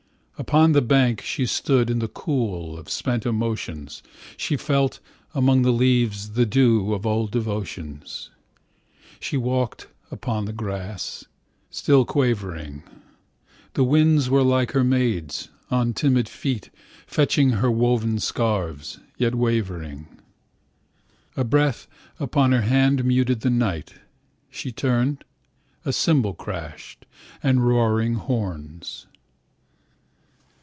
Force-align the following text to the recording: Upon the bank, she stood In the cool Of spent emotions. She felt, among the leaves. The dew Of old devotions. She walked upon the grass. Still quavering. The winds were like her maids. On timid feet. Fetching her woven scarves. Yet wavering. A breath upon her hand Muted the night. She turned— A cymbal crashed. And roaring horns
Upon 0.37 0.71
the 0.71 0.81
bank, 0.81 1.21
she 1.21 1.45
stood 1.45 1.91
In 1.91 1.99
the 1.99 2.07
cool 2.07 2.75
Of 2.79 2.89
spent 2.89 3.27
emotions. 3.27 4.01
She 4.37 4.57
felt, 4.57 4.99
among 5.35 5.61
the 5.61 5.71
leaves. 5.71 6.31
The 6.31 6.47
dew 6.47 6.95
Of 6.95 7.05
old 7.05 7.29
devotions. 7.29 8.31
She 9.19 9.37
walked 9.37 9.87
upon 10.09 10.45
the 10.45 10.51
grass. 10.51 11.25
Still 11.69 12.05
quavering. 12.05 12.81
The 13.75 13.83
winds 13.83 14.31
were 14.31 14.41
like 14.41 14.71
her 14.71 14.83
maids. 14.83 15.49
On 15.69 15.93
timid 15.93 16.27
feet. 16.27 16.71
Fetching 17.05 17.51
her 17.51 17.69
woven 17.69 18.17
scarves. 18.17 18.99
Yet 19.19 19.35
wavering. 19.35 20.07
A 21.37 21.43
breath 21.43 21.87
upon 22.19 22.51
her 22.51 22.61
hand 22.61 23.05
Muted 23.05 23.41
the 23.41 23.51
night. 23.51 23.93
She 24.49 24.71
turned— 24.71 25.23
A 25.85 25.93
cymbal 25.93 26.33
crashed. 26.33 27.05
And 27.43 27.63
roaring 27.67 28.15
horns 28.15 29.05